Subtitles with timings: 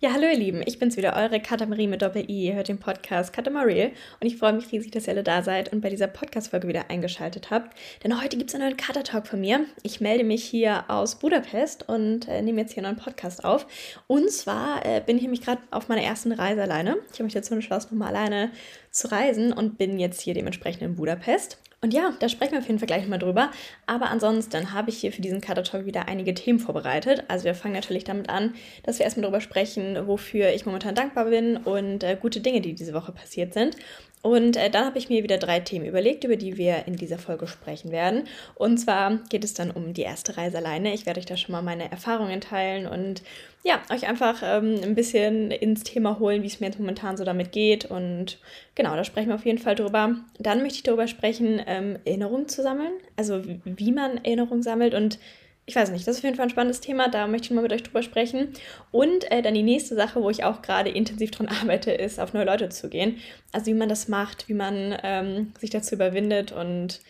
[0.00, 2.46] Ja, hallo ihr Lieben, ich bin's wieder, eure Katamarie mit Doppel-I.
[2.46, 3.90] Ihr hört den Podcast Katamarie
[4.20, 6.88] und ich freue mich riesig, dass ihr alle da seid und bei dieser Podcast-Folge wieder
[6.88, 7.76] eingeschaltet habt.
[8.04, 9.66] Denn heute gibt's einen neuen Kater-Talk von mir.
[9.82, 13.66] Ich melde mich hier aus Budapest und äh, nehme jetzt hier einen neuen Podcast auf.
[14.06, 16.98] Und zwar äh, bin ich nämlich gerade auf meiner ersten Reise alleine.
[17.08, 18.52] Ich habe mich dazu entschlossen, nochmal alleine
[18.92, 21.58] zu reisen und bin jetzt hier dementsprechend in Budapest.
[21.80, 23.52] Und ja, da sprechen wir auf jeden Fall gleich mal drüber.
[23.86, 27.22] Aber ansonsten habe ich hier für diesen Kater Talk wieder einige Themen vorbereitet.
[27.28, 31.26] Also wir fangen natürlich damit an, dass wir erstmal darüber sprechen, wofür ich momentan dankbar
[31.26, 33.76] bin und äh, gute Dinge, die diese Woche passiert sind.
[34.22, 37.18] Und äh, dann habe ich mir wieder drei Themen überlegt, über die wir in dieser
[37.18, 38.24] Folge sprechen werden.
[38.56, 40.92] Und zwar geht es dann um die erste Reise alleine.
[40.92, 43.22] Ich werde euch da schon mal meine Erfahrungen teilen und
[43.64, 47.24] ja, euch einfach ähm, ein bisschen ins Thema holen, wie es mir jetzt momentan so
[47.24, 47.84] damit geht.
[47.84, 48.38] Und
[48.74, 50.16] genau, da sprechen wir auf jeden Fall drüber.
[50.38, 52.92] Dann möchte ich darüber sprechen, ähm, Erinnerungen zu sammeln.
[53.16, 55.18] Also wie man Erinnerungen sammelt und
[55.68, 57.60] ich weiß nicht, das ist auf jeden Fall ein spannendes Thema, da möchte ich mal
[57.60, 58.54] mit euch drüber sprechen.
[58.90, 62.32] Und äh, dann die nächste Sache, wo ich auch gerade intensiv dran arbeite, ist, auf
[62.32, 63.18] neue Leute zu gehen.
[63.52, 67.02] Also wie man das macht, wie man ähm, sich dazu überwindet und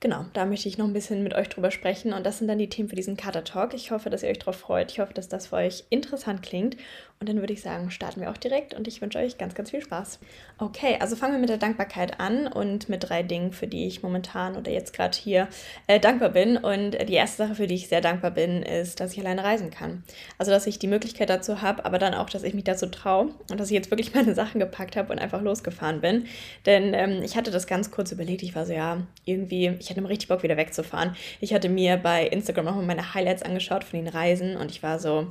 [0.00, 2.12] genau, da möchte ich noch ein bisschen mit euch drüber sprechen.
[2.12, 3.72] Und das sind dann die Themen für diesen Kater Talk.
[3.72, 4.92] Ich hoffe, dass ihr euch darauf freut.
[4.92, 6.76] Ich hoffe, dass das für euch interessant klingt.
[7.22, 9.70] Und dann würde ich sagen, starten wir auch direkt und ich wünsche euch ganz, ganz
[9.70, 10.18] viel Spaß.
[10.58, 14.02] Okay, also fangen wir mit der Dankbarkeit an und mit drei Dingen, für die ich
[14.02, 15.46] momentan oder jetzt gerade hier
[15.86, 16.56] äh, dankbar bin.
[16.56, 19.70] Und die erste Sache, für die ich sehr dankbar bin, ist, dass ich alleine reisen
[19.70, 20.02] kann.
[20.36, 23.28] Also, dass ich die Möglichkeit dazu habe, aber dann auch, dass ich mich dazu traue
[23.48, 26.24] und dass ich jetzt wirklich meine Sachen gepackt habe und einfach losgefahren bin.
[26.66, 28.42] Denn ähm, ich hatte das ganz kurz überlegt.
[28.42, 31.14] Ich war so, ja, irgendwie, ich hatte immer richtig Bock, wieder wegzufahren.
[31.40, 34.82] Ich hatte mir bei Instagram auch mal meine Highlights angeschaut von den Reisen und ich
[34.82, 35.28] war so,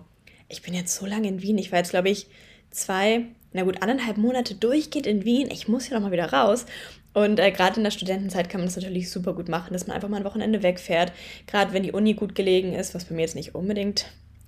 [0.51, 1.57] ich bin jetzt so lange in Wien.
[1.57, 2.27] Ich war jetzt, glaube ich,
[2.69, 5.49] zwei, na gut, anderthalb Monate durchgeht in Wien.
[5.51, 6.65] Ich muss hier nochmal wieder raus.
[7.13, 9.95] Und äh, gerade in der Studentenzeit kann man das natürlich super gut machen, dass man
[9.95, 11.11] einfach mal ein Wochenende wegfährt.
[11.47, 14.05] Gerade wenn die Uni gut gelegen ist, was bei mir jetzt nicht unbedingt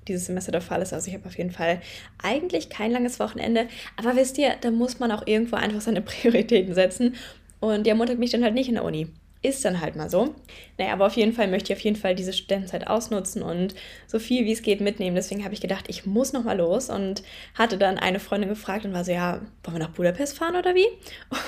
[0.07, 0.93] dieses Semester der Fall ist.
[0.93, 1.81] Also ich habe auf jeden Fall
[2.21, 3.67] eigentlich kein langes Wochenende.
[3.97, 7.15] Aber wisst ihr, da muss man auch irgendwo einfach seine Prioritäten setzen.
[7.59, 9.07] Und der Montag mich dann halt nicht in der Uni
[9.43, 10.33] ist dann halt mal so.
[10.77, 13.75] Naja, aber auf jeden Fall möchte ich auf jeden Fall diese Studentenzeit ausnutzen und
[14.07, 15.15] so viel wie es geht mitnehmen.
[15.15, 17.23] Deswegen habe ich gedacht, ich muss noch mal los und
[17.53, 20.73] hatte dann eine Freundin gefragt und war so, ja, wollen wir nach Budapest fahren oder
[20.73, 20.87] wie?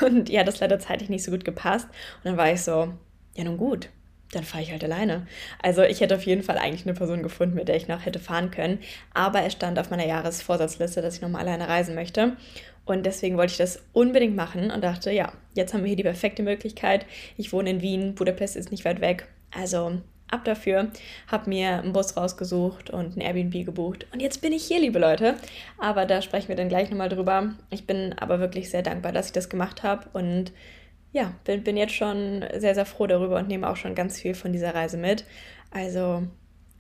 [0.06, 1.88] Und ja, das leider zeitlich nicht so gut gepasst.
[2.18, 2.94] Und dann war ich so,
[3.36, 3.90] ja nun gut,
[4.32, 5.28] dann fahre ich halt alleine.
[5.62, 8.20] Also ich hätte auf jeden Fall eigentlich eine Person gefunden, mit der ich noch hätte
[8.20, 8.80] fahren können.
[9.14, 12.36] Aber es stand auf meiner Jahresvorsatzliste, dass ich nochmal alleine reisen möchte.
[12.86, 16.04] Und deswegen wollte ich das unbedingt machen und dachte, ja, jetzt haben wir hier die
[16.04, 17.06] perfekte Möglichkeit.
[17.36, 19.28] Ich wohne in Wien, Budapest ist nicht weit weg.
[19.52, 20.92] Also ab dafür,
[21.28, 24.06] habe mir einen Bus rausgesucht und ein Airbnb gebucht.
[24.14, 25.36] Und jetzt bin ich hier, liebe Leute.
[25.80, 27.56] Aber da sprechen wir dann gleich nochmal drüber.
[27.70, 30.52] Ich bin aber wirklich sehr dankbar, dass ich das gemacht habe und
[31.12, 34.36] ja, bin, bin jetzt schon sehr, sehr froh darüber und nehme auch schon ganz viel
[34.36, 35.24] von dieser Reise mit.
[35.72, 36.24] Also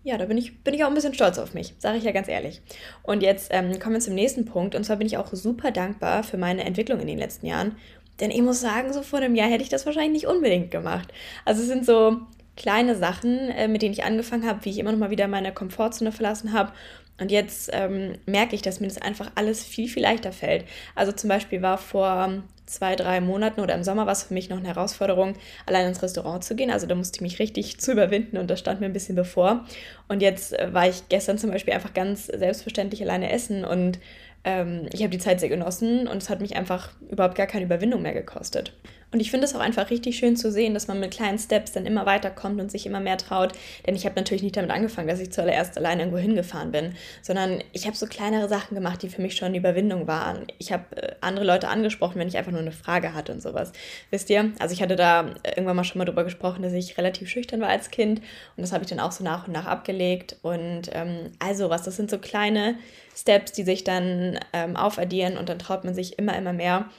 [0.05, 2.11] ja, da bin ich, bin ich auch ein bisschen stolz auf mich, sage ich ja
[2.11, 2.61] ganz ehrlich.
[3.01, 4.75] Und jetzt ähm, kommen wir zum nächsten Punkt.
[4.75, 7.75] Und zwar bin ich auch super dankbar für meine Entwicklung in den letzten Jahren.
[8.19, 11.11] Denn ich muss sagen, so vor einem Jahr hätte ich das wahrscheinlich nicht unbedingt gemacht.
[11.43, 12.17] Also es sind so
[12.55, 15.51] kleine Sachen, äh, mit denen ich angefangen habe, wie ich immer noch mal wieder meine
[15.51, 16.71] Komfortzone verlassen habe.
[17.19, 20.65] Und jetzt ähm, merke ich, dass mir das einfach alles viel, viel leichter fällt.
[20.93, 24.49] Also zum Beispiel war vor zwei, drei Monaten oder im Sommer war es für mich
[24.49, 26.71] noch eine Herausforderung, allein ins Restaurant zu gehen.
[26.71, 29.65] Also da musste ich mich richtig zu überwinden und das stand mir ein bisschen bevor.
[30.07, 33.99] Und jetzt äh, war ich gestern zum Beispiel einfach ganz selbstverständlich alleine essen und
[34.43, 37.65] ähm, ich habe die Zeit sehr genossen und es hat mich einfach überhaupt gar keine
[37.65, 38.73] Überwindung mehr gekostet.
[39.11, 41.71] Und ich finde es auch einfach richtig schön zu sehen, dass man mit kleinen Steps
[41.71, 43.53] dann immer weiterkommt und sich immer mehr traut.
[43.85, 47.63] Denn ich habe natürlich nicht damit angefangen, dass ich zuallererst alleine irgendwo hingefahren bin, sondern
[47.71, 50.45] ich habe so kleinere Sachen gemacht, die für mich schon eine Überwindung waren.
[50.57, 53.71] Ich habe äh, andere Leute angesprochen, wenn ich einfach nur eine Frage hatte und sowas.
[54.09, 54.51] Wisst ihr?
[54.59, 57.69] Also ich hatte da irgendwann mal schon mal drüber gesprochen, dass ich relativ schüchtern war
[57.69, 60.37] als Kind und das habe ich dann auch so nach und nach abgelegt.
[60.41, 62.75] Und ähm, also was, das sind so kleine
[63.15, 66.89] Steps, die sich dann ähm, aufaddieren und dann traut man sich immer, immer mehr.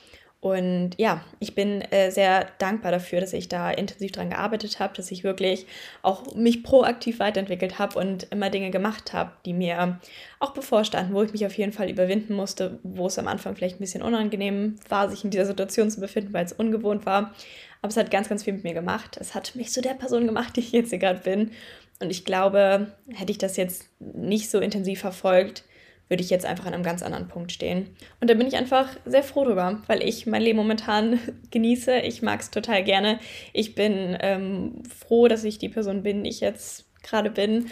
[0.47, 4.95] Und ja, ich bin äh, sehr dankbar dafür, dass ich da intensiv dran gearbeitet habe,
[4.95, 5.67] dass ich wirklich
[6.03, 9.99] auch mich proaktiv weiterentwickelt habe und immer Dinge gemacht habe, die mir
[10.39, 13.81] auch bevorstanden, wo ich mich auf jeden Fall überwinden musste, wo es am Anfang vielleicht
[13.81, 17.35] ein bisschen unangenehm war, sich in dieser Situation zu befinden, weil es ungewohnt war.
[17.83, 19.19] Aber es hat ganz, ganz viel mit mir gemacht.
[19.21, 21.51] Es hat mich zu der Person gemacht, die ich jetzt hier gerade bin.
[21.99, 25.65] Und ich glaube, hätte ich das jetzt nicht so intensiv verfolgt,
[26.09, 27.89] würde ich jetzt einfach an einem ganz anderen Punkt stehen.
[28.21, 31.19] Und da bin ich einfach sehr froh drüber, weil ich mein Leben momentan
[31.51, 31.99] genieße.
[32.01, 33.19] Ich mag es total gerne.
[33.53, 37.67] Ich bin ähm, froh, dass ich die Person bin, die ich jetzt gerade bin.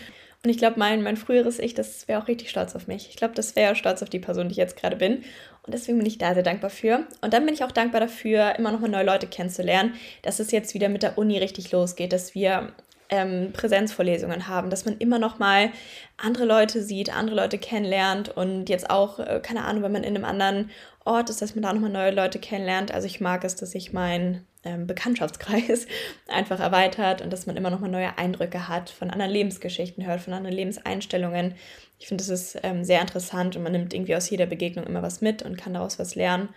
[0.45, 3.09] Und ich glaube, mein, mein früheres Ich, das wäre auch richtig stolz auf mich.
[3.09, 5.25] Ich glaube, das wäre stolz auf die Person, die ich jetzt gerade bin.
[5.63, 7.07] Und deswegen bin ich da sehr dankbar für.
[7.23, 10.51] Und dann bin ich auch dankbar dafür, immer noch mal neue Leute kennenzulernen, dass es
[10.51, 12.75] jetzt wieder mit der Uni richtig losgeht, dass wir
[13.11, 15.71] ähm, Präsenzvorlesungen haben, dass man immer noch mal
[16.17, 20.17] andere Leute sieht, andere Leute kennenlernt und jetzt auch, äh, keine Ahnung, wenn man in
[20.17, 20.71] einem anderen
[21.05, 22.93] Ort ist, dass man da nochmal neue Leute kennenlernt.
[22.93, 25.87] Also ich mag es, dass sich mein ähm, Bekanntschaftskreis
[26.29, 30.33] einfach erweitert und dass man immer nochmal neue Eindrücke hat, von anderen Lebensgeschichten hört, von
[30.33, 31.55] anderen Lebenseinstellungen.
[31.99, 35.03] Ich finde, das ist ähm, sehr interessant und man nimmt irgendwie aus jeder Begegnung immer
[35.03, 36.49] was mit und kann daraus was lernen.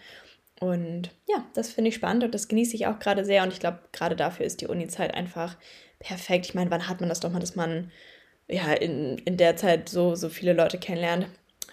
[0.60, 3.44] Und ja, das finde ich spannend und das genieße ich auch gerade sehr.
[3.44, 5.56] Und ich glaube, gerade dafür ist die Uni-Zeit einfach
[6.00, 6.48] perfekt.
[6.48, 7.92] Ich meine, wann hat man das doch mal, dass man
[8.48, 11.28] ja in, in der Zeit so, so viele Leute kennenlernt?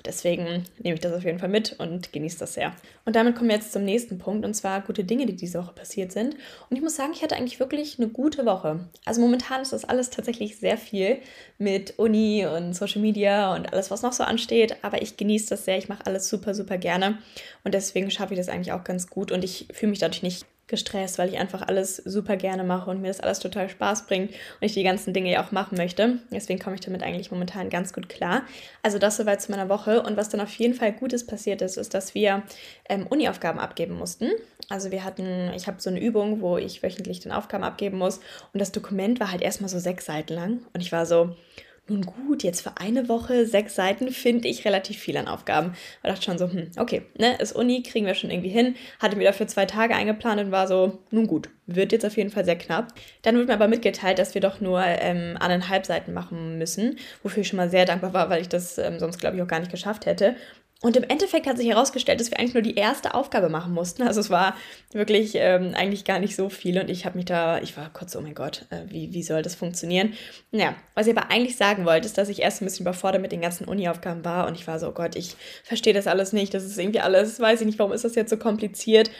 [0.04, 2.74] Deswegen nehme ich das auf jeden Fall mit und genieße das sehr.
[3.06, 5.72] Und damit kommen wir jetzt zum nächsten Punkt und zwar gute Dinge, die diese Woche
[5.72, 6.34] passiert sind.
[6.68, 8.80] Und ich muss sagen, ich hatte eigentlich wirklich eine gute Woche.
[9.06, 11.20] Also momentan ist das alles tatsächlich sehr viel
[11.56, 14.76] mit Uni und Social Media und alles, was noch so ansteht.
[14.82, 15.78] Aber ich genieße das sehr.
[15.78, 17.18] Ich mache alles super, super gerne.
[17.62, 19.32] Und deswegen schaffe ich das eigentlich auch ganz gut.
[19.32, 23.02] Und ich fühle mich dadurch nicht gestresst, weil ich einfach alles super gerne mache und
[23.02, 26.18] mir das alles total Spaß bringt und ich die ganzen Dinge ja auch machen möchte.
[26.30, 28.42] Deswegen komme ich damit eigentlich momentan ganz gut klar.
[28.82, 30.02] Also das soweit zu meiner Woche.
[30.02, 32.42] Und was dann auf jeden Fall Gutes passiert ist, ist, dass wir
[32.88, 34.30] ähm, Uni-Aufgaben abgeben mussten.
[34.70, 38.20] Also wir hatten, ich habe so eine Übung, wo ich wöchentlich den Aufgaben abgeben muss.
[38.52, 40.60] Und das Dokument war halt erstmal so sechs Seiten lang.
[40.72, 41.36] Und ich war so,
[41.86, 45.68] nun gut, jetzt für eine Woche sechs Seiten finde ich relativ viel an Aufgaben.
[46.02, 48.74] Und dachte schon so, hm, okay, ne, ist Uni, kriegen wir schon irgendwie hin.
[49.00, 52.30] Hatte mir dafür zwei Tage eingeplant und war so, nun gut, wird jetzt auf jeden
[52.30, 52.94] Fall sehr knapp.
[53.22, 57.42] Dann wird mir aber mitgeteilt, dass wir doch nur ähm, anderthalb Seiten machen müssen, wofür
[57.42, 59.60] ich schon mal sehr dankbar war, weil ich das ähm, sonst, glaube ich, auch gar
[59.60, 60.36] nicht geschafft hätte.
[60.84, 64.02] Und im Endeffekt hat sich herausgestellt, dass wir eigentlich nur die erste Aufgabe machen mussten.
[64.02, 64.54] Also es war
[64.92, 68.14] wirklich ähm, eigentlich gar nicht so viel und ich habe mich da, ich war kurz,
[68.16, 70.12] oh mein Gott, äh, wie, wie soll das funktionieren?
[70.50, 73.32] Naja, was ich aber eigentlich sagen wollte, ist, dass ich erst ein bisschen überfordert mit
[73.32, 76.52] den ganzen Uni-Aufgaben war und ich war so, oh Gott, ich verstehe das alles nicht,
[76.52, 79.10] das ist irgendwie alles, weiß ich nicht, warum ist das jetzt so kompliziert?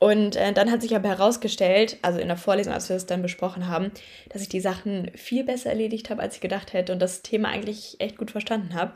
[0.00, 3.20] Und äh, dann hat sich aber herausgestellt, also in der Vorlesung, als wir das dann
[3.20, 3.90] besprochen haben,
[4.28, 7.48] dass ich die Sachen viel besser erledigt habe, als ich gedacht hätte und das Thema
[7.48, 8.92] eigentlich echt gut verstanden habe.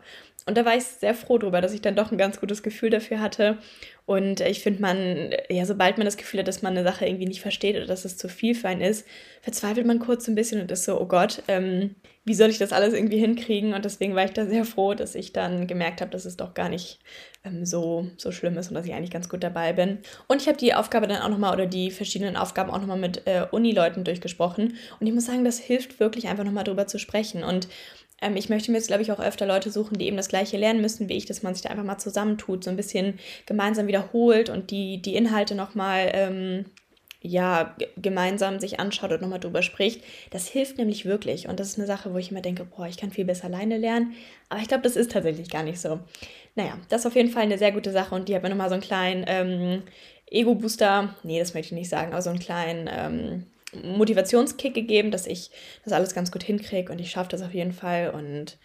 [0.47, 2.91] Und da war ich sehr froh drüber, dass ich dann doch ein ganz gutes Gefühl
[2.91, 3.59] dafür hatte.
[4.05, 7.27] Und ich finde, man, ja, sobald man das Gefühl hat, dass man eine Sache irgendwie
[7.27, 9.07] nicht versteht oder dass es zu viel für einen ist,
[9.41, 11.95] verzweifelt man kurz ein bisschen und ist so, oh Gott, ähm,
[12.25, 13.75] wie soll ich das alles irgendwie hinkriegen?
[13.75, 16.55] Und deswegen war ich da sehr froh, dass ich dann gemerkt habe, dass es doch
[16.55, 17.01] gar nicht
[17.45, 19.99] ähm, so, so schlimm ist und dass ich eigentlich ganz gut dabei bin.
[20.29, 23.27] Und ich habe die Aufgabe dann auch nochmal oder die verschiedenen Aufgaben auch nochmal mit
[23.27, 24.77] äh, Uni-Leuten durchgesprochen.
[25.01, 27.43] Und ich muss sagen, das hilft wirklich einfach nochmal drüber zu sprechen.
[27.43, 27.69] Und
[28.23, 30.57] ähm, ich möchte mir jetzt, glaube ich, auch öfter Leute suchen, die eben das Gleiche
[30.57, 33.87] lernen müssen wie ich, dass man sich da einfach mal zusammentut, so ein bisschen gemeinsam
[33.87, 36.65] wiederholt und die, die Inhalte nochmal ähm,
[37.23, 40.03] ja, gemeinsam sich anschaut und nochmal drüber spricht.
[40.31, 41.49] Das hilft nämlich wirklich.
[41.49, 43.79] Und das ist eine Sache, wo ich immer denke, boah, ich kann viel besser alleine
[43.79, 44.15] lernen.
[44.49, 46.01] Aber ich glaube, das ist tatsächlich gar nicht so.
[46.57, 48.69] Naja, das ist auf jeden Fall eine sehr gute Sache und die hat mir nochmal
[48.69, 49.83] so einen kleinen ähm,
[50.31, 55.27] Ego-Booster, nee, das möchte ich nicht sagen, aber so einen kleinen ähm, Motivationskick gegeben, dass
[55.27, 55.51] ich
[55.85, 58.11] das alles ganz gut hinkriege und ich schaffe das auf jeden Fall.
[58.11, 58.59] Und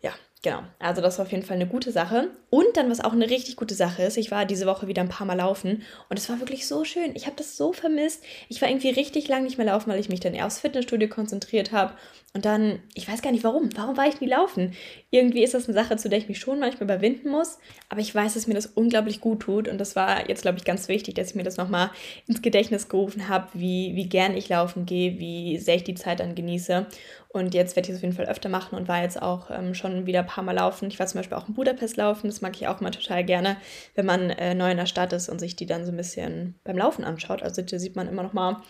[0.00, 0.12] ja,
[0.42, 2.30] Genau, also das war auf jeden Fall eine gute Sache.
[2.54, 5.08] Und dann, was auch eine richtig gute Sache ist, ich war diese Woche wieder ein
[5.08, 7.12] paar Mal laufen und es war wirklich so schön.
[7.14, 8.22] Ich habe das so vermisst.
[8.50, 11.08] Ich war irgendwie richtig lang nicht mehr laufen, weil ich mich dann eher aufs Fitnessstudio
[11.08, 11.94] konzentriert habe.
[12.34, 13.70] Und dann, ich weiß gar nicht warum.
[13.74, 14.72] Warum war ich nie laufen?
[15.10, 17.58] Irgendwie ist das eine Sache, zu der ich mich schon manchmal überwinden muss.
[17.90, 19.68] Aber ich weiß, dass mir das unglaublich gut tut.
[19.68, 21.90] Und das war jetzt, glaube ich, ganz wichtig, dass ich mir das nochmal
[22.26, 26.20] ins Gedächtnis gerufen habe, wie, wie gern ich laufen gehe, wie sehr ich die Zeit
[26.20, 26.86] dann genieße.
[27.32, 29.74] Und jetzt werde ich es auf jeden Fall öfter machen und war jetzt auch ähm,
[29.74, 30.88] schon wieder ein paar Mal laufen.
[30.88, 32.26] Ich war zum Beispiel auch in Budapest laufen.
[32.26, 33.56] Das mag ich auch mal total gerne,
[33.94, 36.54] wenn man äh, neu in der Stadt ist und sich die dann so ein bisschen
[36.64, 37.42] beim Laufen anschaut.
[37.42, 38.62] Also da sieht man immer noch mal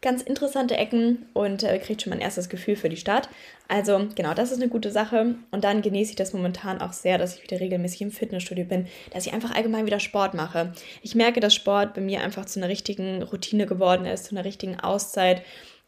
[0.00, 3.28] ganz interessante Ecken und äh, kriegt schon mein erstes Gefühl für die Stadt.
[3.66, 5.34] Also genau, das ist eine gute Sache.
[5.50, 8.86] Und dann genieße ich das momentan auch sehr, dass ich wieder regelmäßig im Fitnessstudio bin,
[9.12, 10.72] dass ich einfach allgemein wieder Sport mache.
[11.02, 14.44] Ich merke, dass Sport bei mir einfach zu einer richtigen Routine geworden ist, zu einer
[14.44, 15.42] richtigen Auszeit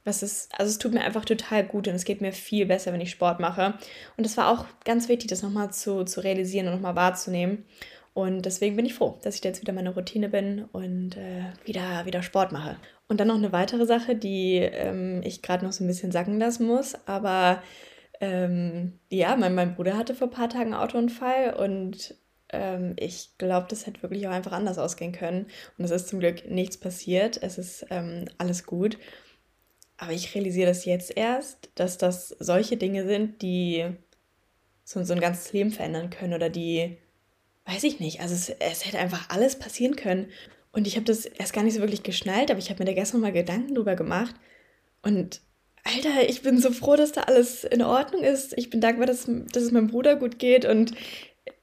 [0.04, 2.92] was ist, also es tut mir einfach total gut und es geht mir viel besser,
[2.92, 3.74] wenn ich Sport mache.
[4.16, 7.64] Und es war auch ganz wichtig, das nochmal zu, zu realisieren und nochmal wahrzunehmen.
[8.12, 12.06] Und deswegen bin ich froh, dass ich jetzt wieder meine Routine bin und äh, wieder,
[12.06, 12.76] wieder Sport mache.
[13.08, 16.38] Und dann noch eine weitere Sache, die ähm, ich gerade noch so ein bisschen sacken
[16.38, 16.96] lassen muss.
[17.06, 17.62] Aber
[18.20, 22.14] ähm, ja, mein, mein Bruder hatte vor ein paar Tagen einen Autounfall und
[22.52, 25.46] ähm, ich glaube, das hätte wirklich auch einfach anders ausgehen können.
[25.78, 27.40] Und es ist zum Glück nichts passiert.
[27.42, 28.98] Es ist ähm, alles gut.
[30.00, 33.84] Aber ich realisiere das jetzt erst, dass das solche Dinge sind, die
[34.82, 36.96] so, so ein ganzes Leben verändern können oder die,
[37.66, 40.30] weiß ich nicht, also es, es hätte einfach alles passieren können.
[40.72, 42.94] Und ich habe das erst gar nicht so wirklich geschnallt, aber ich habe mir da
[42.94, 44.34] gestern mal Gedanken drüber gemacht.
[45.02, 45.42] Und
[45.84, 48.56] Alter, ich bin so froh, dass da alles in Ordnung ist.
[48.56, 50.64] Ich bin dankbar, dass, dass es meinem Bruder gut geht.
[50.64, 50.94] Und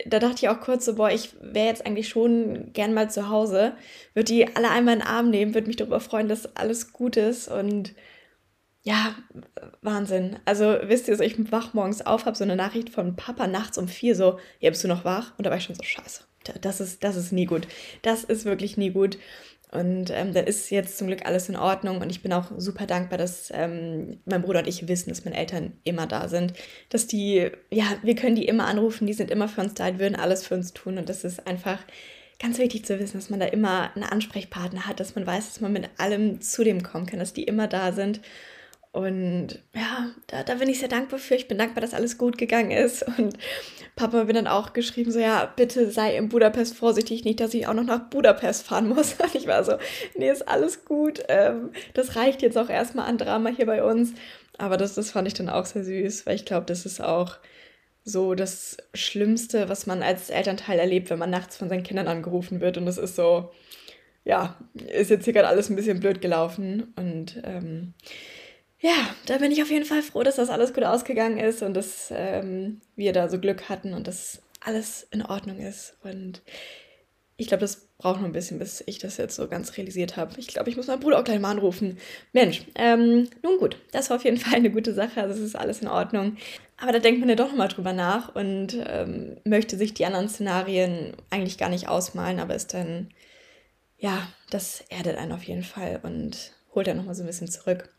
[0.06, 3.30] da dachte ich auch kurz so, boah, ich wäre jetzt eigentlich schon gern mal zu
[3.30, 3.74] Hause.
[4.14, 7.18] Würde die alle einmal in den Arm nehmen, würde mich darüber freuen, dass alles gut
[7.18, 7.48] ist.
[7.48, 7.96] Und
[8.88, 9.14] ja,
[9.82, 10.38] Wahnsinn.
[10.46, 13.78] Also wisst ihr, so ich wach morgens auf, habe so eine Nachricht von Papa nachts
[13.78, 15.38] um vier, so, ja, bist du noch wach?
[15.38, 16.22] Und da war ich schon so, scheiße,
[16.62, 17.68] das ist, das ist nie gut.
[18.02, 19.18] Das ist wirklich nie gut.
[19.74, 22.86] Und ähm, dann ist jetzt zum Glück alles in Ordnung und ich bin auch super
[22.86, 26.54] dankbar, dass ähm, mein Bruder und ich wissen, dass meine Eltern immer da sind.
[26.88, 30.00] Dass die, ja, wir können die immer anrufen, die sind immer für uns da, die
[30.00, 31.80] würden alles für uns tun und das ist einfach
[32.40, 35.60] ganz wichtig zu wissen, dass man da immer einen Ansprechpartner hat, dass man weiß, dass
[35.60, 38.22] man mit allem zu dem kommen kann, dass die immer da sind.
[38.92, 41.36] Und ja, da, da bin ich sehr dankbar für.
[41.36, 43.04] Ich bin dankbar, dass alles gut gegangen ist.
[43.18, 43.38] Und
[43.96, 47.68] Papa mir dann auch geschrieben, so ja, bitte sei in Budapest vorsichtig, nicht, dass ich
[47.68, 49.14] auch noch nach Budapest fahren muss.
[49.20, 49.74] Und ich war so,
[50.16, 51.24] nee, ist alles gut.
[51.28, 54.14] Ähm, das reicht jetzt auch erstmal an Drama hier bei uns.
[54.58, 57.38] Aber das, das fand ich dann auch sehr süß, weil ich glaube, das ist auch
[58.04, 62.62] so das Schlimmste, was man als Elternteil erlebt, wenn man nachts von seinen Kindern angerufen
[62.62, 62.78] wird.
[62.78, 63.52] Und das ist so,
[64.24, 66.94] ja, ist jetzt hier gerade alles ein bisschen blöd gelaufen.
[66.96, 67.94] Und ähm,
[68.80, 71.74] ja, da bin ich auf jeden Fall froh, dass das alles gut ausgegangen ist und
[71.74, 75.98] dass ähm, wir da so Glück hatten und dass alles in Ordnung ist.
[76.04, 76.42] Und
[77.38, 80.40] ich glaube, das braucht noch ein bisschen, bis ich das jetzt so ganz realisiert habe.
[80.40, 81.98] Ich glaube, ich muss meinen Bruder auch gleich mal anrufen.
[82.34, 85.22] Mensch, ähm, nun gut, das war auf jeden Fall eine gute Sache.
[85.22, 86.38] Also es ist alles in Ordnung.
[86.80, 90.30] Aber da denkt man ja doch nochmal drüber nach und ähm, möchte sich die anderen
[90.30, 93.10] Szenarien eigentlich gar nicht ausmalen, aber ist dann,
[93.98, 97.90] ja, das erdet einen auf jeden Fall und holt dann nochmal so ein bisschen zurück.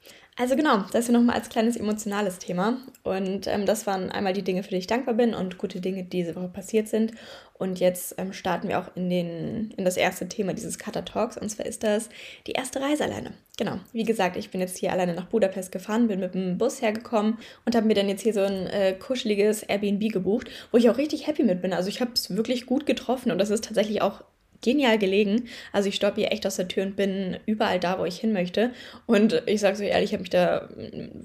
[0.40, 2.78] Also genau, das ja nochmal als kleines emotionales Thema.
[3.02, 6.04] Und ähm, das waren einmal die Dinge, für die ich dankbar bin und gute Dinge,
[6.04, 7.12] die diese Woche passiert sind.
[7.54, 11.36] Und jetzt ähm, starten wir auch in, den, in das erste Thema dieses Cutter Talks.
[11.36, 12.08] Und zwar ist das
[12.46, 13.32] die erste Reise alleine.
[13.56, 16.80] Genau, wie gesagt, ich bin jetzt hier alleine nach Budapest gefahren, bin mit dem Bus
[16.82, 20.88] hergekommen und habe mir dann jetzt hier so ein äh, kuscheliges Airbnb gebucht, wo ich
[20.88, 21.72] auch richtig happy mit bin.
[21.72, 24.22] Also ich habe es wirklich gut getroffen und das ist tatsächlich auch
[24.62, 25.48] genial gelegen.
[25.72, 28.32] Also ich stoppe hier echt aus der Tür und bin überall da, wo ich hin
[28.32, 28.72] möchte.
[29.06, 30.68] Und ich sage so ehrlich, ich habe mich da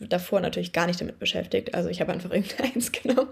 [0.07, 1.73] davor natürlich gar nicht damit beschäftigt.
[1.73, 3.29] Also ich habe einfach irgendeins genommen.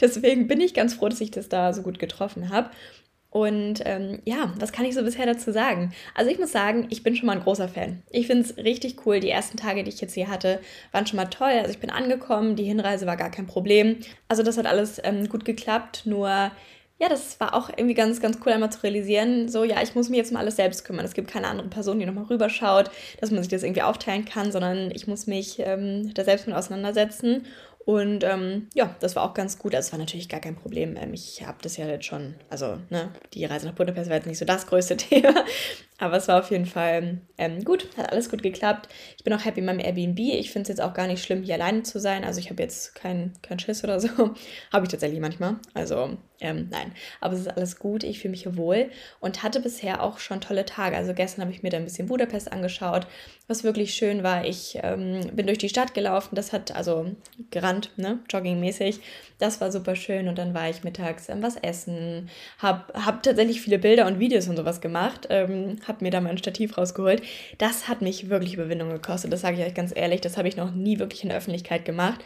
[0.00, 2.70] Deswegen bin ich ganz froh, dass ich das da so gut getroffen habe.
[3.34, 5.92] Und ähm, ja, was kann ich so bisher dazu sagen?
[6.14, 8.00] Also ich muss sagen, ich bin schon mal ein großer Fan.
[8.10, 9.18] Ich finde es richtig cool.
[9.18, 10.60] Die ersten Tage, die ich jetzt hier hatte,
[10.92, 11.50] waren schon mal toll.
[11.50, 13.96] Also ich bin angekommen, die Hinreise war gar kein Problem.
[14.28, 16.02] Also das hat alles ähm, gut geklappt.
[16.04, 16.52] Nur
[16.98, 20.08] ja, das war auch irgendwie ganz, ganz cool, einmal zu realisieren, so, ja, ich muss
[20.08, 21.04] mich jetzt mal alles selbst kümmern.
[21.04, 24.52] Es gibt keine andere Person, die nochmal rüberschaut, dass man sich das irgendwie aufteilen kann,
[24.52, 27.46] sondern ich muss mich ähm, da selbst mit auseinandersetzen.
[27.84, 29.74] Und ähm, ja, das war auch ganz gut.
[29.74, 30.96] Also es war natürlich gar kein Problem.
[30.96, 34.26] Ähm, ich habe das ja jetzt schon, also ne, die Reise nach Budapest war jetzt
[34.26, 35.44] nicht so das größte Thema.
[35.98, 38.88] Aber es war auf jeden Fall ähm, gut, hat alles gut geklappt.
[39.16, 40.18] Ich bin auch happy in meinem Airbnb.
[40.18, 42.24] Ich finde es jetzt auch gar nicht schlimm, hier alleine zu sein.
[42.24, 44.08] Also ich habe jetzt keinen kein Schiss oder so.
[44.72, 45.56] habe ich tatsächlich manchmal.
[45.74, 48.04] Also ähm, nein, aber es ist alles gut.
[48.04, 50.96] Ich fühle mich hier wohl und hatte bisher auch schon tolle Tage.
[50.96, 53.06] Also gestern habe ich mir da ein bisschen Budapest angeschaut,
[53.48, 54.44] was wirklich schön war.
[54.44, 56.34] Ich ähm, bin durch die Stadt gelaufen.
[56.34, 57.06] Das hat also
[57.50, 59.00] gerannt, ne, joggingmäßig.
[59.38, 62.28] Das war super schön und dann war ich mittags ähm, was essen.
[62.58, 65.26] Habe hab tatsächlich viele Bilder und Videos und sowas gemacht.
[65.30, 67.22] Ähm, habe mir da mein Stativ rausgeholt.
[67.56, 69.32] Das hat mich wirklich Überwindung gekostet.
[69.32, 70.20] Das sage ich euch ganz ehrlich.
[70.20, 72.20] Das habe ich noch nie wirklich in der Öffentlichkeit gemacht.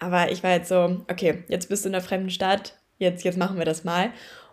[0.00, 3.38] Aber ich war jetzt so, okay, jetzt bist du in einer fremden Stadt jetzt, jetzt
[3.38, 4.10] machen wir das mal.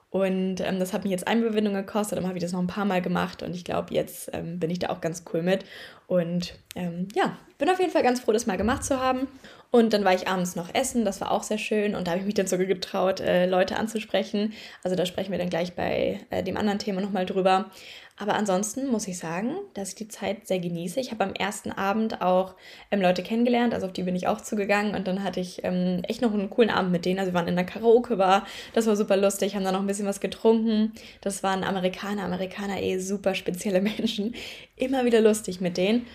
[0.09, 2.67] Und ähm, das hat mich jetzt eine Überwindung gekostet, dann habe ich das noch ein
[2.67, 5.65] paar Mal gemacht und ich glaube, jetzt ähm, bin ich da auch ganz cool mit.
[6.07, 9.27] Und ähm, ja, bin auf jeden Fall ganz froh, das mal gemacht zu haben.
[9.75, 11.95] Und dann war ich abends noch essen, das war auch sehr schön.
[11.95, 14.53] Und da habe ich mich dann sogar getraut, äh, Leute anzusprechen.
[14.83, 17.69] Also da sprechen wir dann gleich bei äh, dem anderen Thema nochmal drüber.
[18.15, 21.01] Aber ansonsten muss ich sagen, dass ich die Zeit sehr genieße.
[21.01, 22.55] Ich habe am ersten Abend auch
[22.89, 26.03] ähm, Leute kennengelernt, also auf die bin ich auch zugegangen und dann hatte ich ähm,
[26.03, 27.19] echt noch einen coolen Abend mit denen.
[27.19, 30.07] Also wir waren in der Karaoke-Bar, das war super lustig, haben da noch ein bisschen
[30.07, 30.93] was getrunken.
[31.19, 34.35] Das waren Amerikaner, Amerikaner eh super spezielle Menschen.
[34.77, 36.07] Immer wieder lustig mit denen.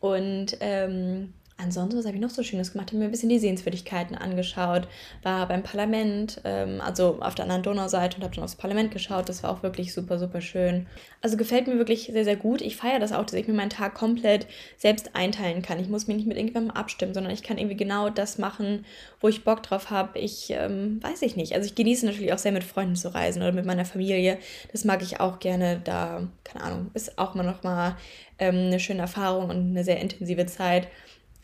[0.00, 2.88] Und ähm, Ansonsten, was habe ich noch so Schönes gemacht?
[2.88, 4.88] Habe mir ein bisschen die Sehenswürdigkeiten angeschaut,
[5.22, 9.28] war beim Parlament, ähm, also auf der anderen Donauseite und habe dann aufs Parlament geschaut.
[9.28, 10.86] Das war auch wirklich super, super schön.
[11.20, 12.60] Also gefällt mir wirklich sehr, sehr gut.
[12.60, 15.78] Ich feiere das auch, dass ich mir meinen Tag komplett selbst einteilen kann.
[15.78, 18.84] Ich muss mich nicht mit irgendjemandem abstimmen, sondern ich kann irgendwie genau das machen,
[19.20, 20.18] wo ich Bock drauf habe.
[20.18, 21.54] Ich ähm, weiß ich nicht.
[21.54, 24.38] Also ich genieße natürlich auch sehr mit Freunden zu reisen oder mit meiner Familie.
[24.72, 25.80] Das mag ich auch gerne.
[25.84, 27.96] Da, keine Ahnung, ist auch mal
[28.38, 30.88] ähm, eine schöne Erfahrung und eine sehr intensive Zeit.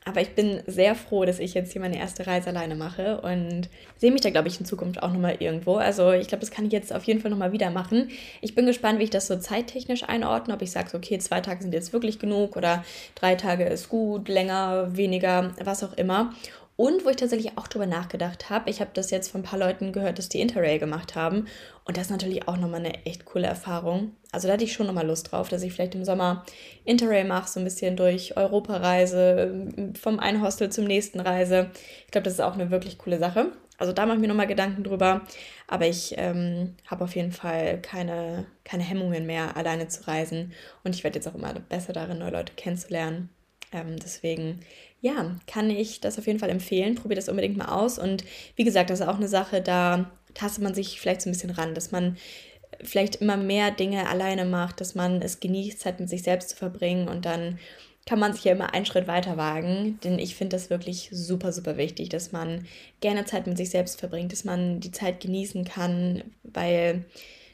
[0.06, 3.68] Aber ich bin sehr froh, dass ich jetzt hier meine erste Reise alleine mache und
[3.98, 5.76] sehe mich da, glaube ich, in Zukunft auch nochmal irgendwo.
[5.76, 8.08] Also ich glaube, das kann ich jetzt auf jeden Fall nochmal wieder machen.
[8.40, 11.62] Ich bin gespannt, wie ich das so zeittechnisch einordne, ob ich sage, okay, zwei Tage
[11.62, 12.82] sind jetzt wirklich genug oder
[13.14, 16.32] drei Tage ist gut, länger, weniger, was auch immer.
[16.80, 19.58] Und wo ich tatsächlich auch drüber nachgedacht habe, ich habe das jetzt von ein paar
[19.58, 21.46] Leuten gehört, dass die Interrail gemacht haben.
[21.84, 24.12] Und das ist natürlich auch nochmal eine echt coole Erfahrung.
[24.32, 26.42] Also da hatte ich schon nochmal Lust drauf, dass ich vielleicht im Sommer
[26.86, 29.68] Interrail mache, so ein bisschen durch Europa reise,
[30.00, 31.70] vom einen Hostel zum nächsten reise.
[32.06, 33.52] Ich glaube, das ist auch eine wirklich coole Sache.
[33.76, 35.20] Also da mache ich mir nochmal Gedanken drüber.
[35.68, 40.54] Aber ich ähm, habe auf jeden Fall keine, keine Hemmungen mehr, alleine zu reisen.
[40.82, 43.28] Und ich werde jetzt auch immer besser darin, neue Leute kennenzulernen.
[43.72, 44.60] Ähm, deswegen
[45.00, 46.94] ja, kann ich das auf jeden Fall empfehlen.
[46.94, 47.98] Probiert das unbedingt mal aus.
[47.98, 48.24] Und
[48.56, 51.50] wie gesagt, das ist auch eine Sache, da tastet man sich vielleicht so ein bisschen
[51.50, 52.16] ran, dass man
[52.82, 56.56] vielleicht immer mehr Dinge alleine macht, dass man es genießt, Zeit mit sich selbst zu
[56.56, 57.58] verbringen und dann
[58.06, 61.52] kann man sich ja immer einen Schritt weiter wagen, denn ich finde das wirklich super,
[61.52, 62.66] super wichtig, dass man
[63.00, 67.04] gerne Zeit mit sich selbst verbringt, dass man die Zeit genießen kann, weil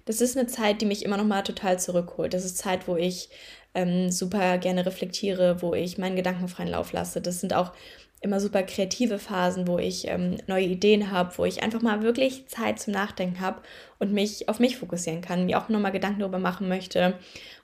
[0.04, 2.32] das ist eine Zeit, die mich immer noch mal total zurückholt.
[2.32, 3.28] Das ist Zeit, wo ich
[3.76, 7.20] ähm, super gerne reflektiere, wo ich meinen Gedanken freien Lauf lasse.
[7.20, 7.72] Das sind auch
[8.22, 12.46] immer super kreative Phasen, wo ich ähm, neue Ideen habe, wo ich einfach mal wirklich
[12.48, 13.60] Zeit zum Nachdenken habe
[13.98, 17.14] und mich auf mich fokussieren kann, mir auch nochmal Gedanken darüber machen möchte,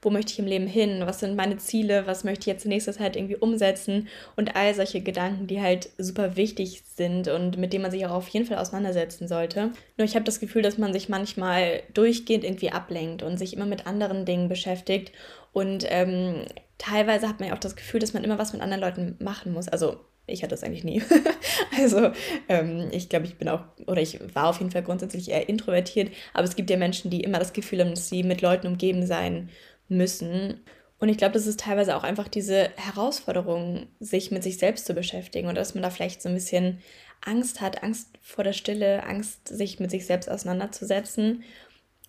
[0.02, 2.68] wo möchte ich im Leben hin, was sind meine Ziele, was möchte ich jetzt in
[2.68, 7.73] nächster Zeit irgendwie umsetzen und all solche Gedanken, die halt super wichtig sind und mit
[7.73, 9.73] denen man sich auch auf jeden Fall auseinandersetzen sollte.
[9.97, 13.66] Nur ich habe das Gefühl, dass man sich manchmal durchgehend irgendwie ablenkt und sich immer
[13.66, 15.12] mit anderen Dingen beschäftigt
[15.52, 16.44] und ähm,
[16.78, 19.52] teilweise hat man ja auch das Gefühl, dass man immer was mit anderen Leuten machen
[19.52, 19.68] muss.
[19.68, 21.02] Also ich hatte das eigentlich nie.
[21.79, 22.12] also
[22.49, 26.12] ähm, ich glaube, ich bin auch, oder ich war auf jeden Fall grundsätzlich eher introvertiert,
[26.33, 29.07] aber es gibt ja Menschen, die immer das Gefühl haben, dass sie mit Leuten umgeben
[29.07, 29.50] sein
[29.88, 30.61] müssen.
[30.99, 34.95] Und ich glaube, das ist teilweise auch einfach diese Herausforderung, sich mit sich selbst zu
[34.95, 36.79] beschäftigen und dass man da vielleicht so ein bisschen
[37.25, 41.43] Angst hat, Angst vor der Stille, Angst, sich mit sich selbst auseinanderzusetzen.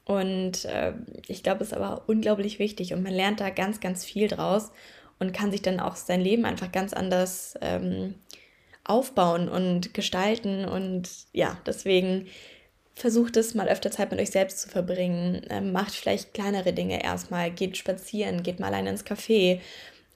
[0.06, 0.94] Und äh,
[1.28, 4.72] ich glaube, es ist aber unglaublich wichtig und man lernt da ganz, ganz viel draus
[5.20, 8.16] und kann sich dann auch sein Leben einfach ganz anders ähm,
[8.84, 10.66] aufbauen und gestalten.
[10.66, 12.28] Und ja, deswegen
[12.96, 15.42] versucht es mal öfter Zeit mit euch selbst zu verbringen.
[15.50, 17.52] Ähm, macht vielleicht kleinere Dinge erstmal.
[17.52, 19.60] Geht spazieren, geht mal alleine ins Café.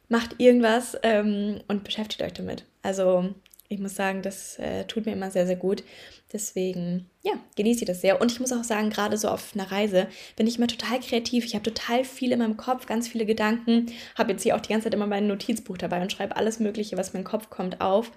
[0.09, 2.65] Macht irgendwas ähm, und beschäftigt euch damit.
[2.81, 3.33] Also
[3.69, 5.83] ich muss sagen, das äh, tut mir immer sehr, sehr gut.
[6.31, 8.21] Deswegen, ja, genieße ich das sehr.
[8.21, 11.45] Und ich muss auch sagen, gerade so auf einer Reise bin ich immer total kreativ.
[11.45, 13.87] Ich habe total viel in meinem Kopf, ganz viele Gedanken.
[14.15, 16.97] Habe jetzt hier auch die ganze Zeit immer mein Notizbuch dabei und schreibe alles Mögliche,
[16.97, 18.11] was in meinen Kopf kommt, auf.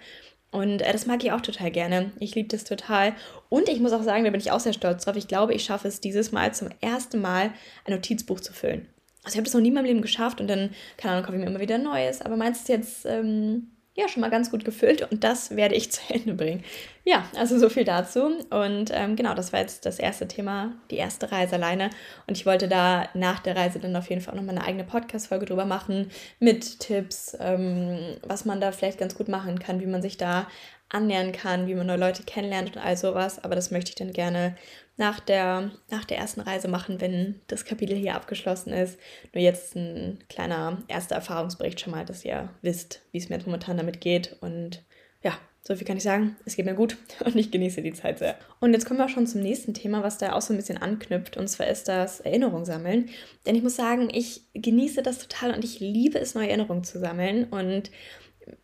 [0.52, 2.12] Und äh, das mag ich auch total gerne.
[2.20, 3.14] Ich liebe das total.
[3.48, 5.16] Und ich muss auch sagen, da bin ich auch sehr stolz drauf.
[5.16, 7.52] Ich glaube, ich schaffe es dieses Mal zum ersten Mal,
[7.84, 8.86] ein Notizbuch zu füllen.
[9.22, 11.36] Also ich habe das noch nie in meinem Leben geschafft und dann, keine Ahnung, kaufe
[11.36, 12.22] ich mir immer wieder Neues.
[12.22, 15.90] Aber meins ist jetzt ähm, ja schon mal ganz gut gefüllt und das werde ich
[15.92, 16.64] zu Ende bringen.
[17.04, 18.26] Ja, also so viel dazu.
[18.50, 21.90] Und ähm, genau, das war jetzt das erste Thema, die erste Reise alleine.
[22.26, 24.84] Und ich wollte da nach der Reise dann auf jeden Fall auch nochmal eine eigene
[24.84, 29.86] Podcast-Folge drüber machen mit Tipps, ähm, was man da vielleicht ganz gut machen kann, wie
[29.86, 30.46] man sich da
[30.90, 33.42] annähern kann, wie man neue Leute kennenlernt und all sowas.
[33.42, 34.56] Aber das möchte ich dann gerne
[35.00, 38.98] nach der, nach der ersten Reise machen, wenn das Kapitel hier abgeschlossen ist.
[39.32, 43.46] Nur jetzt ein kleiner erster Erfahrungsbericht schon mal, dass ihr wisst, wie es mir jetzt
[43.46, 44.36] momentan damit geht.
[44.42, 44.84] Und
[45.22, 45.32] ja,
[45.62, 46.36] so viel kann ich sagen.
[46.44, 48.36] Es geht mir gut und ich genieße die Zeit sehr.
[48.60, 50.76] Und jetzt kommen wir auch schon zum nächsten Thema, was da auch so ein bisschen
[50.78, 51.38] anknüpft.
[51.38, 53.08] Und zwar ist das Erinnerung sammeln.
[53.46, 56.98] Denn ich muss sagen, ich genieße das total und ich liebe es, neue Erinnerungen zu
[56.98, 57.44] sammeln.
[57.44, 57.90] Und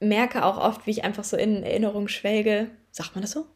[0.01, 2.69] merke auch oft, wie ich einfach so in Erinnerung schwelge.
[2.91, 3.47] Sagt man das so?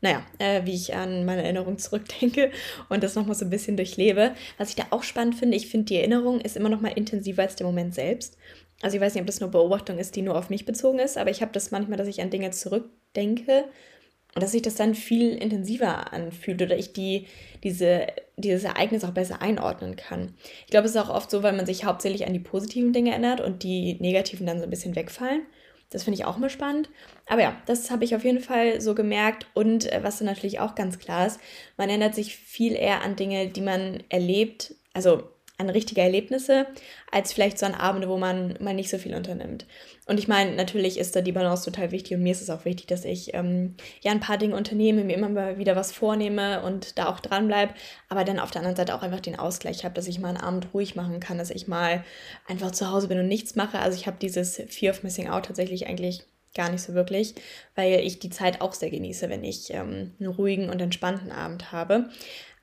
[0.00, 2.50] Naja, äh, wie ich an meine Erinnerung zurückdenke
[2.88, 4.34] und das nochmal so ein bisschen durchlebe.
[4.56, 7.56] Was ich da auch spannend finde, ich finde, die Erinnerung ist immer nochmal intensiver als
[7.56, 8.36] der Moment selbst.
[8.80, 11.18] Also ich weiß nicht, ob das nur Beobachtung ist, die nur auf mich bezogen ist,
[11.18, 13.64] aber ich habe das manchmal, dass ich an Dinge zurückdenke
[14.34, 17.26] und dass sich das dann viel intensiver anfühlt oder ich die,
[17.64, 18.06] diese,
[18.36, 20.34] dieses Ereignis auch besser einordnen kann.
[20.64, 23.10] Ich glaube, es ist auch oft so, weil man sich hauptsächlich an die positiven Dinge
[23.10, 25.42] erinnert und die negativen dann so ein bisschen wegfallen.
[25.90, 26.90] Das finde ich auch immer spannend.
[27.26, 29.46] Aber ja, das habe ich auf jeden Fall so gemerkt.
[29.54, 31.40] Und äh, was dann natürlich auch ganz klar ist,
[31.76, 35.22] man erinnert sich viel eher an Dinge, die man erlebt, also
[35.56, 36.66] an richtige Erlebnisse,
[37.10, 39.66] als vielleicht so an Abende, wo man mal nicht so viel unternimmt.
[40.08, 42.64] Und ich meine, natürlich ist da die Balance total wichtig und mir ist es auch
[42.64, 46.62] wichtig, dass ich ähm, ja ein paar Dinge unternehme, mir immer mal wieder was vornehme
[46.62, 47.74] und da auch dranbleibe,
[48.08, 50.38] aber dann auf der anderen Seite auch einfach den Ausgleich habe, dass ich mal einen
[50.38, 52.04] Abend ruhig machen kann, dass ich mal
[52.46, 53.80] einfach zu Hause bin und nichts mache.
[53.80, 57.34] Also ich habe dieses Fear of Missing Out tatsächlich eigentlich gar nicht so wirklich,
[57.74, 61.70] weil ich die Zeit auch sehr genieße, wenn ich ähm, einen ruhigen und entspannten Abend
[61.70, 62.08] habe.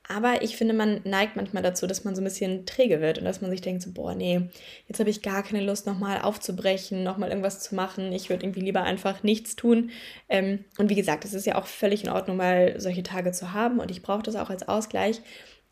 [0.08, 3.26] Aber ich finde, man neigt manchmal dazu, dass man so ein bisschen träge wird und
[3.26, 4.42] dass man sich denkt, so, boah, nee,
[4.88, 8.12] jetzt habe ich gar keine Lust, nochmal aufzubrechen, nochmal irgendwas zu machen.
[8.14, 9.90] Ich würde irgendwie lieber einfach nichts tun.
[10.30, 13.54] Ähm, und wie gesagt, es ist ja auch völlig in Ordnung, mal solche Tage zu
[13.54, 15.22] haben und ich brauche das auch als Ausgleich.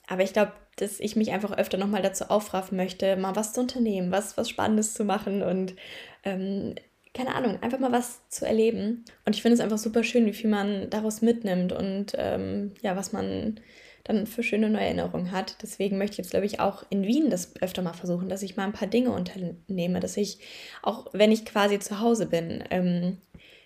[0.08, 3.62] Aber ich glaube, dass ich mich einfach öfter nochmal dazu aufraffen möchte, mal was zu
[3.62, 5.76] unternehmen, was, was Spannendes zu machen und
[6.24, 6.74] ähm,
[7.14, 9.06] keine Ahnung, einfach mal was zu erleben.
[9.26, 12.96] Und ich finde es einfach super schön, wie viel man daraus mitnimmt und ähm, ja,
[12.96, 13.60] was man
[14.04, 15.56] dann für schöne neue Erinnerungen hat.
[15.62, 18.58] Deswegen möchte ich jetzt, glaube ich, auch in Wien das öfter mal versuchen, dass ich
[18.58, 20.40] mal ein paar Dinge unternehme, dass ich,
[20.82, 23.18] auch wenn ich quasi zu Hause bin, ähm,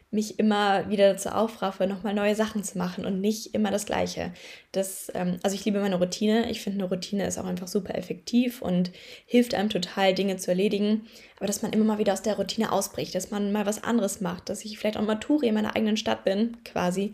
[0.10, 4.32] mich immer wieder dazu aufraffe, nochmal neue Sachen zu machen und nicht immer das Gleiche.
[4.72, 6.50] Das, ähm, also ich liebe meine Routine.
[6.50, 8.92] Ich finde, eine Routine ist auch einfach super effektiv und
[9.26, 11.08] hilft einem total, Dinge zu erledigen.
[11.38, 14.22] Aber dass man immer mal wieder aus der Routine ausbricht, dass man mal was anderes
[14.22, 17.12] macht, dass ich vielleicht auch mal Touri in meiner eigenen Stadt bin, quasi.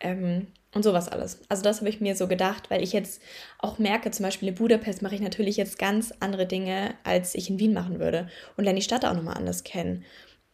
[0.00, 1.40] Ähm, und sowas alles.
[1.48, 3.20] Also das habe ich mir so gedacht, weil ich jetzt
[3.58, 7.50] auch merke, zum Beispiel in Budapest mache ich natürlich jetzt ganz andere Dinge, als ich
[7.50, 8.28] in Wien machen würde.
[8.56, 10.04] Und lerne die Stadt auch nochmal anders kennen.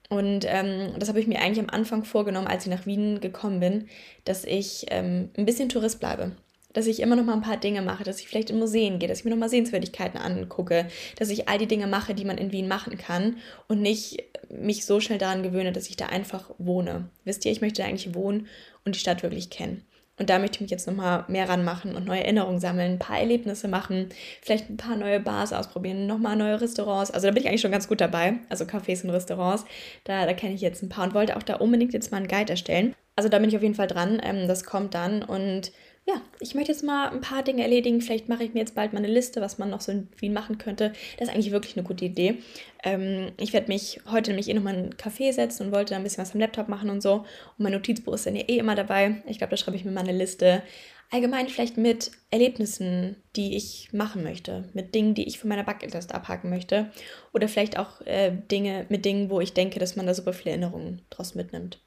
[0.09, 3.61] Und ähm, das habe ich mir eigentlich am Anfang vorgenommen, als ich nach Wien gekommen
[3.61, 3.89] bin,
[4.25, 6.33] dass ich ähm, ein bisschen Tourist bleibe.
[6.73, 9.09] Dass ich immer noch mal ein paar Dinge mache, dass ich vielleicht in Museen gehe,
[9.09, 12.39] dass ich mir noch mal Sehenswürdigkeiten angucke, dass ich all die Dinge mache, die man
[12.39, 13.37] in Wien machen kann
[13.69, 17.11] und nicht mich so schnell daran gewöhne, dass ich da einfach wohne.
[17.25, 18.47] Wisst ihr, ich möchte da eigentlich wohnen
[18.85, 19.85] und die Stadt wirklich kennen.
[20.19, 23.19] Und da möchte ich mich jetzt nochmal mehr ranmachen und neue Erinnerungen sammeln, ein paar
[23.19, 24.09] Erlebnisse machen,
[24.43, 27.11] vielleicht ein paar neue Bars ausprobieren, nochmal neue Restaurants.
[27.11, 28.35] Also da bin ich eigentlich schon ganz gut dabei.
[28.49, 29.65] Also Cafés und Restaurants.
[30.05, 32.29] Da, da kenne ich jetzt ein paar und wollte auch da unbedingt jetzt mal einen
[32.29, 32.95] Guide erstellen.
[33.17, 34.21] Also da bin ich auf jeden Fall dran.
[34.23, 35.73] Ähm, das kommt dann und
[36.09, 38.01] ja, ich möchte jetzt mal ein paar Dinge erledigen.
[38.01, 40.33] Vielleicht mache ich mir jetzt bald mal eine Liste, was man noch so in Wien
[40.33, 40.95] machen könnte.
[41.19, 42.39] Das ist eigentlich wirklich eine gute Idee.
[42.83, 45.97] Ähm, ich werde mich heute nämlich eh nochmal in einen Café setzen und wollte da
[45.97, 47.13] ein bisschen was am Laptop machen und so.
[47.13, 47.27] Und
[47.59, 49.23] mein Notizbuch ist dann ja eh immer dabei.
[49.27, 50.63] Ich glaube, da schreibe ich mir mal eine Liste.
[51.11, 56.15] Allgemein vielleicht mit Erlebnissen, die ich machen möchte, mit Dingen, die ich von meiner Bucketlist
[56.15, 56.91] abhaken möchte.
[57.35, 60.53] Oder vielleicht auch äh, Dinge mit Dingen, wo ich denke, dass man da super viele
[60.53, 61.81] Erinnerungen draus mitnimmt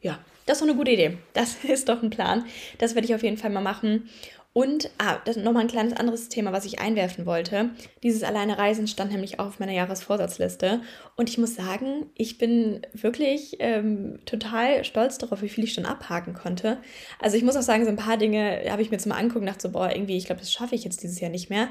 [0.00, 1.18] ja, das ist doch eine gute Idee.
[1.32, 2.44] Das ist doch ein Plan.
[2.78, 4.08] Das werde ich auf jeden Fall mal machen.
[4.56, 7.68] Und, ah, das ist nochmal ein kleines anderes Thema, was ich einwerfen wollte.
[8.02, 10.80] Dieses alleine Reisen stand nämlich auch auf meiner Jahresvorsatzliste.
[11.14, 15.84] Und ich muss sagen, ich bin wirklich ähm, total stolz darauf, wie viel ich schon
[15.84, 16.78] abhaken konnte.
[17.20, 19.44] Also ich muss auch sagen, so ein paar Dinge habe ich mir jetzt mal angucken
[19.44, 21.68] dachte so, boah, irgendwie, ich glaube, das schaffe ich jetzt dieses Jahr nicht mehr.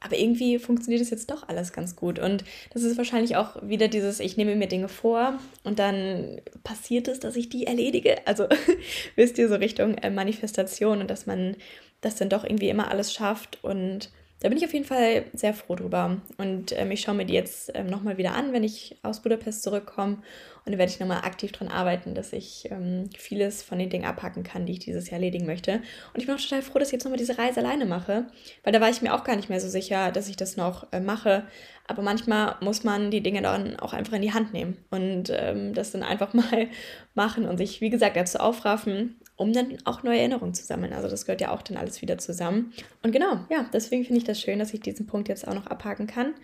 [0.00, 2.18] Aber irgendwie funktioniert das jetzt doch alles ganz gut.
[2.18, 7.08] Und das ist wahrscheinlich auch wieder dieses, ich nehme mir Dinge vor und dann passiert
[7.08, 8.26] es, dass ich die erledige.
[8.26, 8.46] Also
[9.16, 11.56] wisst ihr, so Richtung äh, Manifestation und dass man
[12.00, 13.58] das dann doch irgendwie immer alles schafft.
[13.62, 16.20] Und da bin ich auf jeden Fall sehr froh drüber.
[16.36, 19.62] Und ähm, ich schaue mir die jetzt ähm, nochmal wieder an, wenn ich aus Budapest
[19.62, 20.14] zurückkomme.
[20.14, 24.04] Und dann werde ich nochmal aktiv daran arbeiten, dass ich ähm, vieles von den Dingen
[24.04, 25.80] abhacken kann, die ich dieses Jahr erledigen möchte.
[26.14, 28.26] Und ich bin auch total froh, dass ich jetzt nochmal diese Reise alleine mache,
[28.62, 30.92] weil da war ich mir auch gar nicht mehr so sicher, dass ich das noch
[30.92, 31.44] äh, mache.
[31.88, 35.74] Aber manchmal muss man die Dinge dann auch einfach in die Hand nehmen und ähm,
[35.74, 36.68] das dann einfach mal
[37.14, 40.92] machen und sich, wie gesagt, dazu aufraffen, um dann auch neue Erinnerungen zu sammeln.
[40.92, 42.72] Also das gehört ja auch dann alles wieder zusammen.
[43.02, 45.66] Und genau, ja, deswegen finde ich das schön, dass ich diesen Punkt jetzt auch noch
[45.66, 46.34] abhaken kann.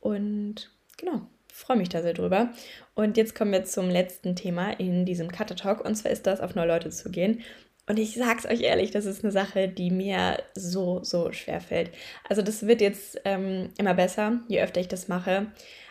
[0.00, 2.50] Und genau, freue mich da sehr drüber.
[2.94, 5.84] Und jetzt kommen wir zum letzten Thema in diesem Cutter Talk.
[5.84, 7.42] Und zwar ist das, auf neue Leute zu gehen.
[7.88, 11.90] Und ich sag's euch ehrlich, das ist eine Sache, die mir so, so schwer fällt.
[12.28, 15.48] Also das wird jetzt ähm, immer besser, je öfter ich das mache.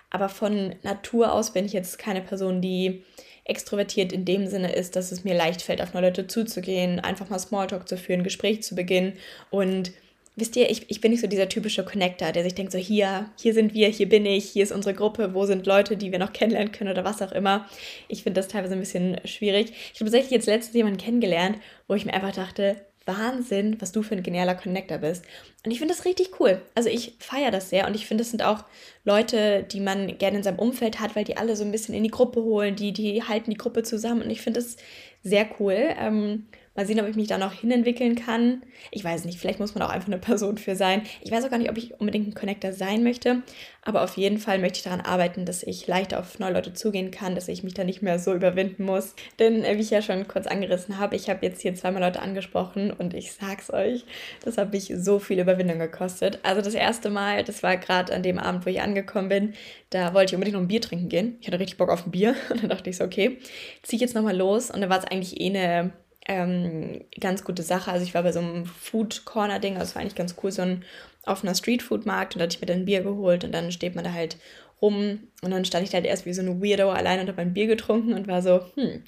[0.10, 3.04] Aber von Natur aus bin ich jetzt keine Person, die
[3.46, 7.30] extrovertiert in dem Sinne ist, dass es mir leicht fällt, auf neue Leute zuzugehen, einfach
[7.30, 9.14] mal Smalltalk zu führen, Gespräch zu beginnen
[9.50, 9.94] und
[10.36, 13.30] wisst ihr, ich, ich bin nicht so dieser typische Connector, der sich denkt, so hier,
[13.40, 16.20] hier sind wir, hier bin ich, hier ist unsere Gruppe, wo sind Leute, die wir
[16.20, 17.68] noch kennenlernen können oder was auch immer.
[18.08, 19.72] Ich finde das teilweise ein bisschen schwierig.
[19.94, 24.02] Ich habe tatsächlich jetzt letztens jemanden kennengelernt, wo ich mir einfach dachte, Wahnsinn, was du
[24.02, 25.26] für ein genialer Connector bist.
[25.64, 26.62] Und ich finde das richtig cool.
[26.74, 28.64] Also ich feiere das sehr und ich finde, es sind auch
[29.04, 32.04] Leute, die man gerne in seinem Umfeld hat, weil die alle so ein bisschen in
[32.04, 34.78] die Gruppe holen, die, die halten die Gruppe zusammen und ich finde das
[35.24, 35.78] sehr cool.
[36.00, 38.62] Ähm, Mal sehen, ob ich mich da noch hinentwickeln kann.
[38.92, 41.04] Ich weiß nicht, vielleicht muss man auch einfach eine Person für sein.
[41.22, 43.44] Ich weiß auch gar nicht, ob ich unbedingt ein Connector sein möchte.
[43.82, 47.12] Aber auf jeden Fall möchte ich daran arbeiten, dass ich leichter auf neue Leute zugehen
[47.12, 49.16] kann, dass ich mich da nicht mehr so überwinden muss.
[49.40, 52.22] Denn äh, wie ich ja schon kurz angerissen habe, ich habe jetzt hier zweimal Leute
[52.22, 54.04] angesprochen und ich sag's euch,
[54.44, 56.40] das hat mich so viel Überwindung gekostet.
[56.44, 59.54] Also das erste Mal, das war gerade an dem Abend, wo ich angekommen bin,
[59.92, 61.38] da wollte ich unbedingt noch ein Bier trinken gehen.
[61.40, 63.38] Ich hatte richtig Bock auf ein Bier und dann dachte ich so, okay,
[63.84, 65.94] ziehe ich jetzt nochmal los und dann war es eigentlich eh eine
[66.26, 67.92] ähm, ganz gute Sache.
[67.92, 70.52] Also ich war bei so einem Food Corner Ding, also es war eigentlich ganz cool,
[70.52, 70.84] so ein
[71.26, 73.96] offener Streetfood Markt und da hatte ich mir dann ein Bier geholt und dann steht
[73.96, 74.38] man da halt
[74.82, 77.42] rum und dann stand ich da halt erst wie so eine Weirdo allein und habe
[77.42, 79.04] ein Bier getrunken und war so, hm,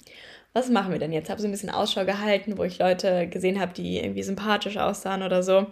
[0.52, 1.30] was machen wir denn jetzt?
[1.30, 5.22] Habe so ein bisschen Ausschau gehalten, wo ich Leute gesehen habe, die irgendwie sympathisch aussahen
[5.22, 5.66] oder so.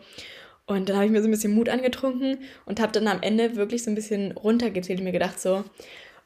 [0.66, 3.56] Und dann habe ich mir so ein bisschen Mut angetrunken und habe dann am Ende
[3.56, 5.64] wirklich so ein bisschen runtergezählt und mir gedacht so,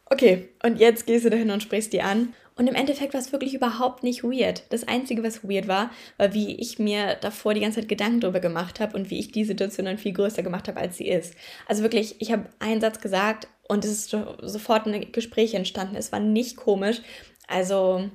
[0.07, 2.35] okay, und jetzt gehst du dahin und sprichst die an.
[2.61, 4.65] Und im Endeffekt war es wirklich überhaupt nicht weird.
[4.69, 8.41] Das Einzige, was weird war, war, wie ich mir davor die ganze Zeit Gedanken darüber
[8.41, 11.35] gemacht habe und wie ich die Situation dann viel größer gemacht habe, als sie ist.
[11.67, 14.11] Also wirklich, ich habe einen Satz gesagt und es ist
[14.43, 15.97] sofort ein Gespräch entstanden.
[15.97, 17.01] Es war nicht komisch.
[17.49, 18.11] Also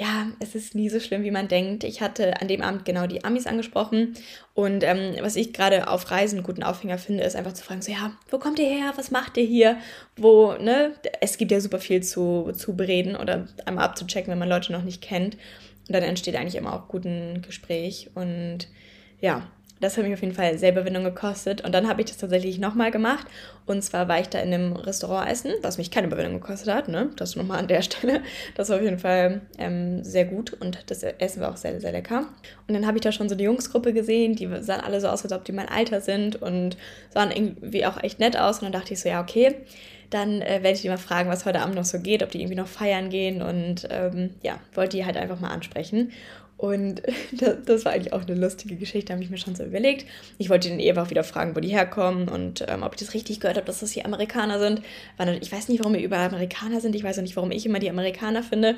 [0.00, 1.84] ja, es ist nie so schlimm, wie man denkt.
[1.84, 4.14] Ich hatte an dem Abend genau die Amis angesprochen.
[4.54, 7.82] Und ähm, was ich gerade auf Reisen einen guten Aufhänger finde, ist einfach zu fragen,
[7.82, 8.94] so, ja, wo kommt ihr her?
[8.96, 9.76] Was macht ihr hier?
[10.16, 10.94] Wo, ne?
[11.20, 14.84] Es gibt ja super viel zu, zu bereden oder einmal abzuchecken, wenn man Leute noch
[14.84, 15.34] nicht kennt.
[15.86, 18.08] Und dann entsteht eigentlich immer auch guten Gespräch.
[18.14, 18.68] Und
[19.20, 21.62] ja, das hat mich auf jeden Fall sehr Überwindung gekostet.
[21.62, 23.26] Und dann habe ich das tatsächlich nochmal gemacht.
[23.66, 26.88] Und zwar war ich da in einem Restaurant essen, was mich keine Überwindung gekostet hat.
[26.88, 27.10] Ne?
[27.16, 28.22] Das nochmal an der Stelle.
[28.54, 31.92] Das war auf jeden Fall ähm, sehr gut und das Essen war auch sehr, sehr
[31.92, 32.26] lecker.
[32.68, 35.22] Und dann habe ich da schon so eine Jungsgruppe gesehen, die sahen alle so aus,
[35.22, 36.76] als ob die mein Alter sind und
[37.10, 38.58] sahen irgendwie auch echt nett aus.
[38.58, 39.56] Und dann dachte ich so, ja, okay
[40.10, 42.40] dann äh, werde ich die mal fragen, was heute Abend noch so geht, ob die
[42.40, 46.10] irgendwie noch feiern gehen und ähm, ja, wollte die halt einfach mal ansprechen.
[46.60, 47.00] Und
[47.64, 50.04] das war eigentlich auch eine lustige Geschichte, habe ich mir schon so überlegt.
[50.36, 53.14] Ich wollte den eh einfach wieder fragen, wo die herkommen und ähm, ob ich das
[53.14, 54.82] richtig gehört habe, dass das hier Amerikaner sind.
[55.40, 56.94] Ich weiß nicht, warum wir überall Amerikaner sind.
[56.94, 58.74] Ich weiß auch nicht, warum ich immer die Amerikaner finde.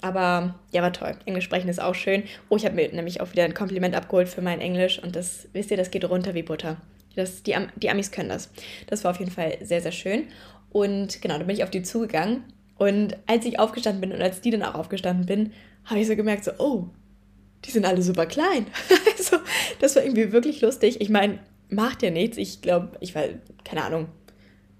[0.00, 1.16] Aber ja, war toll.
[1.26, 2.22] Englisch sprechen ist auch schön.
[2.48, 4.98] Oh, ich habe mir nämlich auch wieder ein Kompliment abgeholt für mein Englisch.
[5.02, 6.78] Und das, wisst ihr, das geht runter wie Butter.
[7.14, 8.50] Das, die, die Amis können das.
[8.86, 10.28] Das war auf jeden Fall sehr, sehr schön.
[10.70, 12.44] Und genau, da bin ich auf die zugegangen.
[12.78, 15.52] Und als ich aufgestanden bin und als die dann auch aufgestanden bin,
[15.84, 16.88] habe ich so gemerkt, so, oh,
[17.64, 18.66] die sind alle super klein.
[19.16, 19.38] also,
[19.80, 21.00] das war irgendwie wirklich lustig.
[21.00, 22.36] Ich meine, macht ja nichts.
[22.36, 23.24] Ich glaube, ich war,
[23.64, 24.08] keine Ahnung,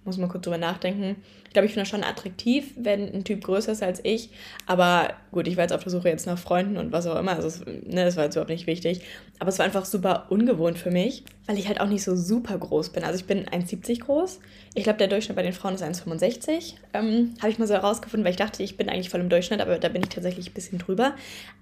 [0.09, 1.17] muss mal kurz drüber nachdenken.
[1.47, 4.31] Ich glaube, ich finde das schon attraktiv, wenn ein Typ größer ist als ich.
[4.67, 7.33] Aber gut, ich war jetzt auf der Suche jetzt nach Freunden und was auch immer.
[7.33, 9.03] Also, ne, das war jetzt überhaupt nicht wichtig.
[9.39, 12.59] Aber es war einfach super ungewohnt für mich, weil ich halt auch nicht so super
[12.59, 13.05] groß bin.
[13.05, 14.41] Also, ich bin 1,70 groß.
[14.75, 16.75] Ich glaube, der Durchschnitt bei den Frauen ist 1,65.
[16.95, 19.61] Ähm, Habe ich mal so herausgefunden, weil ich dachte, ich bin eigentlich voll im Durchschnitt,
[19.61, 21.15] aber da bin ich tatsächlich ein bisschen drüber.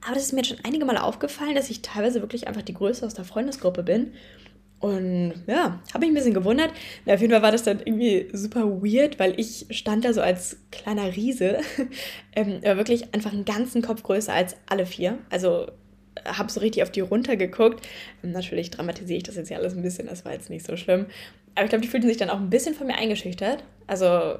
[0.04, 3.06] Aber das ist mir schon einige Male aufgefallen, dass ich teilweise wirklich einfach die Größte
[3.06, 4.12] aus der Freundesgruppe bin.
[4.78, 6.70] Und ja, habe mich ein bisschen gewundert.
[7.06, 10.20] Na, auf jeden Fall war das dann irgendwie super weird, weil ich stand da so
[10.20, 11.60] als kleiner Riese,
[12.36, 15.18] ähm, wirklich einfach einen ganzen Kopf größer als alle vier.
[15.30, 15.68] Also
[16.24, 17.86] habe so richtig auf die runtergeguckt.
[18.22, 21.06] Natürlich dramatisiere ich das jetzt ja alles ein bisschen, das war jetzt nicht so schlimm.
[21.54, 23.64] Aber ich glaube, die fühlten sich dann auch ein bisschen von mir eingeschüchtert.
[23.86, 24.38] Also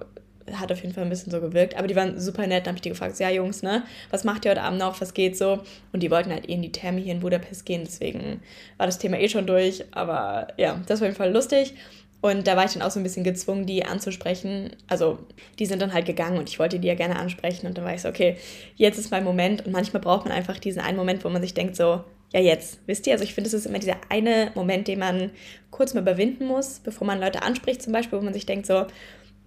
[0.52, 1.76] hat auf jeden Fall ein bisschen so gewirkt.
[1.76, 2.66] Aber die waren super nett.
[2.66, 5.14] Dann habe ich die gefragt, ja Jungs, ne, was macht ihr heute Abend noch, was
[5.14, 5.60] geht so?
[5.92, 7.82] Und die wollten halt eh in die Therme hier in Budapest gehen.
[7.84, 8.40] Deswegen
[8.76, 9.84] war das Thema eh schon durch.
[9.92, 11.74] Aber ja, das war auf jeden Fall lustig.
[12.20, 14.70] Und da war ich dann auch so ein bisschen gezwungen, die anzusprechen.
[14.88, 15.18] Also,
[15.58, 17.66] die sind dann halt gegangen und ich wollte die ja gerne ansprechen.
[17.66, 18.36] Und dann war ich so, okay,
[18.74, 19.64] jetzt ist mein Moment.
[19.66, 22.80] Und manchmal braucht man einfach diesen einen Moment, wo man sich denkt, so, ja, jetzt.
[22.86, 23.12] Wisst ihr?
[23.12, 25.30] Also, ich finde, es ist immer dieser eine Moment, den man
[25.70, 28.86] kurz mal überwinden muss, bevor man Leute anspricht, zum Beispiel, wo man sich denkt, so,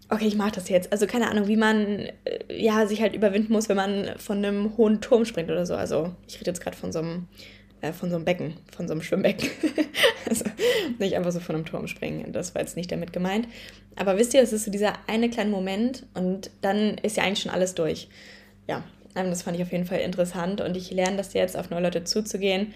[0.10, 0.92] okay, ich mache das jetzt.
[0.92, 4.76] Also keine Ahnung, wie man äh, ja sich halt überwinden muss, wenn man von einem
[4.78, 5.76] hohen Turm springt oder so.
[5.76, 7.28] Also ich rede jetzt gerade von so einem
[7.82, 9.50] äh, von so einem Becken, von so einem Schwimmbecken.
[10.30, 10.46] also
[10.98, 12.32] nicht einfach so von einem Turm springen.
[12.32, 13.48] Das war jetzt nicht damit gemeint.
[13.96, 17.42] Aber wisst ihr, es ist so dieser eine kleine Moment und dann ist ja eigentlich
[17.42, 18.10] schon alles durch.
[18.68, 18.84] Ja,
[19.16, 21.84] ähm, das fand ich auf jeden Fall interessant und ich lerne das jetzt, auf neue
[21.84, 22.74] Leute zuzugehen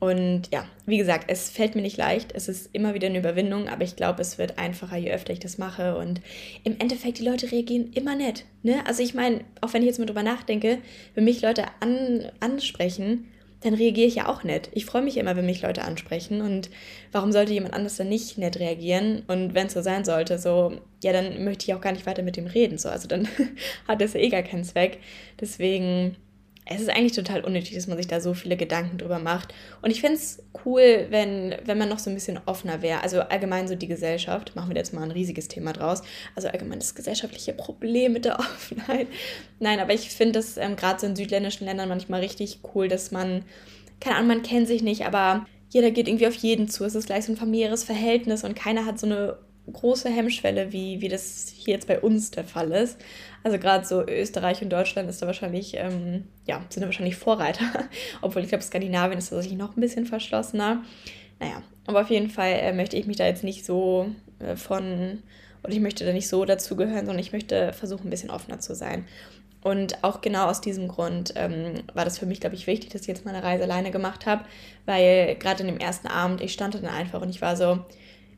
[0.00, 2.32] und ja, wie gesagt, es fällt mir nicht leicht.
[2.32, 5.40] Es ist immer wieder eine Überwindung, aber ich glaube, es wird einfacher, je öfter ich
[5.40, 5.96] das mache.
[5.96, 6.20] Und
[6.62, 8.44] im Endeffekt, die Leute reagieren immer nett.
[8.62, 8.86] Ne?
[8.86, 10.78] Also ich meine, auch wenn ich jetzt mal drüber nachdenke,
[11.14, 13.26] wenn mich Leute an, ansprechen,
[13.60, 14.70] dann reagiere ich ja auch nett.
[14.72, 16.42] Ich freue mich immer, wenn mich Leute ansprechen.
[16.42, 16.70] Und
[17.10, 19.24] warum sollte jemand anders dann nicht nett reagieren?
[19.26, 22.22] Und wenn es so sein sollte, so, ja, dann möchte ich auch gar nicht weiter
[22.22, 22.78] mit dem reden.
[22.78, 23.26] So, also dann
[23.88, 24.98] hat das ja eh gar keinen Zweck.
[25.40, 26.16] Deswegen
[26.70, 29.54] es ist eigentlich total unnötig, dass man sich da so viele Gedanken drüber macht.
[29.80, 33.02] Und ich finde es cool, wenn, wenn man noch so ein bisschen offener wäre.
[33.02, 36.02] Also allgemein so die Gesellschaft, machen wir jetzt mal ein riesiges Thema draus.
[36.34, 39.06] Also allgemein das gesellschaftliche Problem mit der Offenheit.
[39.60, 43.12] Nein, aber ich finde das ähm, gerade so in südländischen Ländern manchmal richtig cool, dass
[43.12, 43.44] man,
[44.00, 46.84] keine Ahnung, man kennt sich nicht, aber jeder geht irgendwie auf jeden zu.
[46.84, 49.38] Es ist gleich so ein familiäres Verhältnis und keiner hat so eine
[49.72, 52.98] große Hemmschwelle, wie, wie das hier jetzt bei uns der Fall ist.
[53.44, 57.64] Also gerade so Österreich und Deutschland ist da wahrscheinlich, ähm, ja, sind da wahrscheinlich Vorreiter.
[58.22, 60.82] Obwohl ich glaube, Skandinavien ist tatsächlich noch ein bisschen verschlossener.
[61.40, 65.22] Naja, aber auf jeden Fall äh, möchte ich mich da jetzt nicht so äh, von,
[65.62, 68.74] oder ich möchte da nicht so dazugehören, sondern ich möchte versuchen, ein bisschen offener zu
[68.74, 69.06] sein.
[69.62, 73.02] Und auch genau aus diesem Grund ähm, war das für mich, glaube ich, wichtig, dass
[73.02, 74.44] ich jetzt meine Reise alleine gemacht habe,
[74.86, 77.80] weil gerade in dem ersten Abend, ich stand dann einfach und ich war so,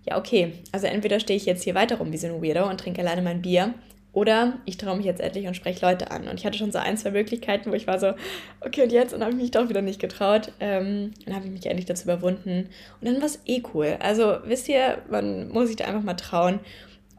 [0.07, 2.81] ja, okay, also entweder stehe ich jetzt hier weiter rum wie so ein Weirdo und
[2.81, 3.75] trinke alleine mein Bier
[4.13, 6.27] oder ich traue mich jetzt endlich und spreche Leute an.
[6.27, 8.15] Und ich hatte schon so ein, zwei Möglichkeiten, wo ich war so,
[8.61, 9.15] okay, und jetzt?
[9.15, 10.53] Und habe ich mich doch wieder nicht getraut.
[10.59, 12.69] Ähm, dann habe ich mich endlich dazu überwunden.
[13.01, 13.97] Und dann war es eh cool.
[14.01, 16.59] Also wisst ihr, man muss sich da einfach mal trauen.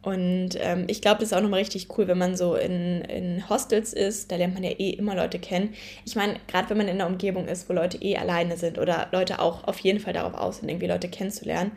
[0.01, 3.47] Und ähm, ich glaube, das ist auch nochmal richtig cool, wenn man so in, in
[3.49, 4.31] Hostels ist.
[4.31, 5.73] Da lernt man ja eh immer Leute kennen.
[6.05, 9.07] Ich meine, gerade wenn man in einer Umgebung ist, wo Leute eh alleine sind oder
[9.11, 11.71] Leute auch auf jeden Fall darauf aus sind, irgendwie Leute kennenzulernen.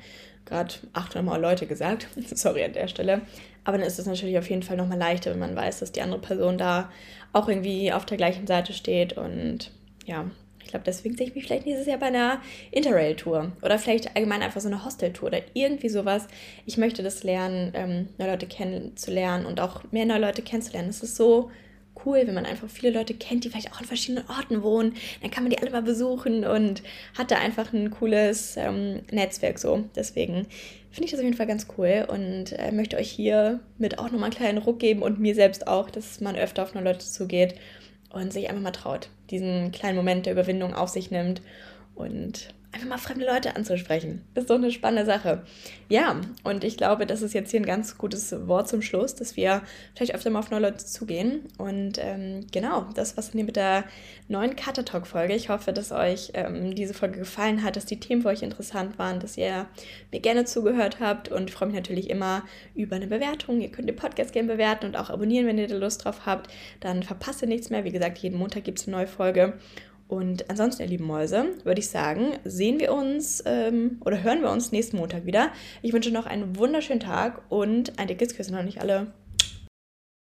[0.47, 2.09] Gerade 800 Mal Leute gesagt.
[2.35, 3.23] Sorry an der Stelle.
[3.65, 6.03] Aber dann ist es natürlich auf jeden Fall nochmal leichter, wenn man weiß, dass die
[6.03, 6.91] andere Person da
[7.33, 9.15] auch irgendwie auf der gleichen Seite steht.
[9.15, 9.71] Und
[10.05, 10.31] ja,
[10.63, 14.43] ich glaube, deswegen sehe ich mich vielleicht dieses Jahr bei einer Interrail-Tour oder vielleicht allgemein
[14.43, 16.27] einfach so eine Hostel-Tour oder irgendwie sowas.
[16.67, 20.89] Ich möchte das lernen, ähm, neue Leute kennenzulernen und auch mehr neue Leute kennenzulernen.
[20.89, 21.51] Es ist so
[22.05, 24.95] cool, wenn man einfach viele Leute kennt, die vielleicht auch an verschiedenen Orten wohnen.
[25.23, 26.83] Dann kann man die alle mal besuchen und
[27.17, 29.85] hat da einfach ein cooles ähm, Netzwerk so.
[29.97, 30.47] Deswegen
[30.91, 34.05] finde ich das auf jeden Fall ganz cool und äh, möchte euch hier mit auch
[34.05, 37.01] nochmal einen kleinen Ruck geben und mir selbst auch, dass man öfter auf neue Leute
[37.01, 37.57] zugeht
[38.13, 41.43] und sich einfach mal traut, diesen kleinen Moment der Überwindung auf sich nimmt
[41.97, 44.23] und einfach mal fremde Leute anzusprechen.
[44.35, 45.45] Das ist so eine spannende Sache.
[45.89, 49.37] Ja, und ich glaube, das ist jetzt hier ein ganz gutes Wort zum Schluss, dass
[49.37, 49.63] wir
[49.95, 51.43] vielleicht öfter mal auf neue Leute zugehen.
[51.57, 53.85] Und ähm, genau, das war's hier mit der
[54.29, 55.35] neuen Cutter Talk Folge.
[55.35, 58.99] Ich hoffe, dass euch ähm, diese Folge gefallen hat, dass die Themen für euch interessant
[58.99, 59.67] waren, dass ihr
[60.11, 62.43] mir gerne zugehört habt und freue mich natürlich immer
[62.75, 63.61] über eine Bewertung.
[63.61, 66.51] Ihr könnt den Podcast gerne bewerten und auch abonnieren, wenn ihr da Lust drauf habt.
[66.81, 67.85] Dann verpasst ihr nichts mehr.
[67.85, 69.55] Wie gesagt, jeden Montag gibt es eine neue Folge.
[70.07, 74.51] Und ansonsten, ihr lieben Mäuse, würde ich sagen, sehen wir uns ähm, oder hören wir
[74.51, 75.51] uns nächsten Montag wieder.
[75.83, 79.13] Ich wünsche noch einen wunderschönen Tag und ein dickes Küssen noch nicht alle.